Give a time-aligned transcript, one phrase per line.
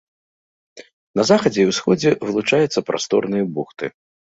[1.19, 3.95] На захадзе і ўсходзе вылучаюцца прасторныя бухты.